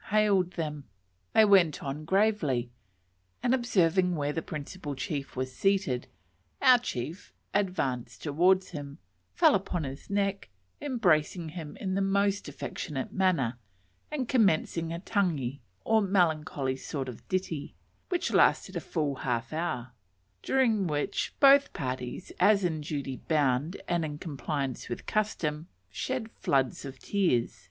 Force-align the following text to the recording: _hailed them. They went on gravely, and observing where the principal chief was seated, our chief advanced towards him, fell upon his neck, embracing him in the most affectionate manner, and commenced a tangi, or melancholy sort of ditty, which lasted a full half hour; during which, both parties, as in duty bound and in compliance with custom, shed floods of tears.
_hailed 0.08 0.54
them. 0.54 0.88
They 1.34 1.44
went 1.44 1.80
on 1.80 2.04
gravely, 2.04 2.72
and 3.44 3.54
observing 3.54 4.16
where 4.16 4.32
the 4.32 4.42
principal 4.42 4.96
chief 4.96 5.36
was 5.36 5.54
seated, 5.54 6.08
our 6.60 6.80
chief 6.80 7.32
advanced 7.54 8.20
towards 8.24 8.70
him, 8.70 8.98
fell 9.34 9.54
upon 9.54 9.84
his 9.84 10.10
neck, 10.10 10.48
embracing 10.80 11.50
him 11.50 11.76
in 11.76 11.94
the 11.94 12.00
most 12.00 12.48
affectionate 12.48 13.12
manner, 13.12 13.56
and 14.10 14.28
commenced 14.28 14.76
a 14.78 14.98
tangi, 14.98 15.60
or 15.84 16.02
melancholy 16.02 16.74
sort 16.74 17.08
of 17.08 17.28
ditty, 17.28 17.76
which 18.08 18.32
lasted 18.32 18.74
a 18.74 18.80
full 18.80 19.14
half 19.14 19.52
hour; 19.52 19.92
during 20.42 20.88
which, 20.88 21.32
both 21.38 21.72
parties, 21.72 22.32
as 22.40 22.64
in 22.64 22.80
duty 22.80 23.14
bound 23.28 23.76
and 23.86 24.04
in 24.04 24.18
compliance 24.18 24.88
with 24.88 25.06
custom, 25.06 25.68
shed 25.88 26.32
floods 26.32 26.84
of 26.84 26.98
tears. 26.98 27.68